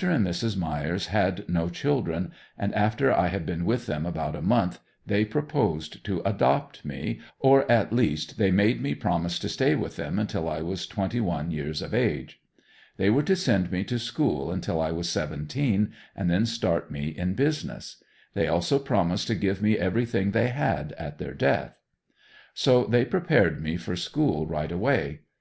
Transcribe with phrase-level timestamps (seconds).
[0.00, 0.56] and Mrs.
[0.56, 5.24] Myers had no children and after I had been with them about a month, they
[5.24, 10.16] proposed to adopt me, or at least they made me promise to stay with them
[10.20, 12.40] until I was twenty one years of age.
[12.96, 17.08] They were to send me to school until I was seventeen and then start me
[17.08, 18.00] in business.
[18.34, 21.74] They also promised to give me everything they had at their death.
[22.54, 25.22] So they prepared me for school right away.